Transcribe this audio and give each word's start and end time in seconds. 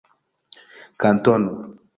kantono 1.01 1.51